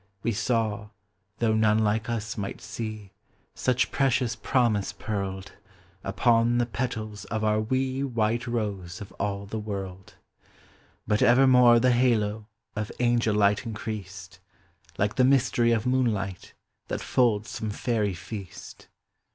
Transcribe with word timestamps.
We 0.23 0.31
saw— 0.31 0.89
though 1.37 1.53
none 1.53 1.77
like 1.77 2.09
us 2.09 2.35
might 2.35 2.59
see— 2.59 3.11
Such 3.53 3.91
precious 3.91 4.35
promise 4.35 4.93
pearled 4.93 5.51
Upon 6.03 6.57
the 6.57 6.65
petals 6.65 7.25
of 7.25 7.43
our 7.43 7.61
wee 7.61 8.03
White 8.03 8.45
Hose 8.45 8.99
of 8.99 9.11
all 9.19 9.45
the 9.45 9.59
world. 9.59 10.15
J 11.07 11.17
Jut 11.17 11.21
evermore 11.21 11.79
the 11.79 11.91
halo 11.91 12.47
Of 12.75 12.91
angel 12.99 13.35
light 13.35 13.63
increased. 13.63 14.39
Like 14.97 15.17
the 15.17 15.23
mystery 15.23 15.71
of 15.71 15.85
moonlight 15.85 16.55
That 16.87 17.01
folds 17.01 17.51
some 17.51 17.69
fairy 17.69 18.15
feast. 18.15 18.87